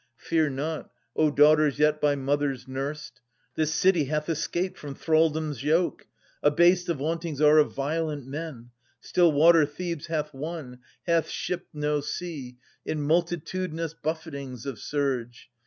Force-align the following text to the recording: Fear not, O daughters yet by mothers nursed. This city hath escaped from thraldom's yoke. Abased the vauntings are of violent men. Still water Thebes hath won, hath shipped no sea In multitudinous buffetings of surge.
Fear 0.17 0.49
not, 0.49 0.89
O 1.15 1.29
daughters 1.29 1.77
yet 1.77 2.01
by 2.01 2.15
mothers 2.15 2.67
nursed. 2.67 3.21
This 3.53 3.71
city 3.71 4.05
hath 4.05 4.29
escaped 4.29 4.79
from 4.79 4.95
thraldom's 4.95 5.63
yoke. 5.63 6.07
Abased 6.41 6.87
the 6.87 6.95
vauntings 6.95 7.39
are 7.39 7.59
of 7.59 7.73
violent 7.75 8.25
men. 8.25 8.71
Still 8.99 9.31
water 9.31 9.63
Thebes 9.63 10.07
hath 10.07 10.33
won, 10.33 10.79
hath 11.05 11.29
shipped 11.29 11.75
no 11.75 11.99
sea 12.01 12.57
In 12.83 13.03
multitudinous 13.03 13.93
buffetings 13.93 14.65
of 14.65 14.79
surge. 14.79 15.51